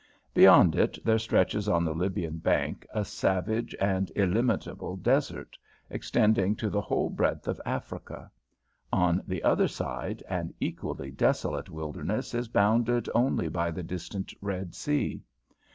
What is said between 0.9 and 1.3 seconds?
there